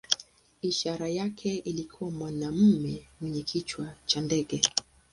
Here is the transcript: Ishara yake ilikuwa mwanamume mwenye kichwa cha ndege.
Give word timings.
Ishara 0.61 1.07
yake 1.07 1.55
ilikuwa 1.57 2.11
mwanamume 2.11 3.07
mwenye 3.21 3.43
kichwa 3.43 3.93
cha 4.05 4.21
ndege. 4.21 4.61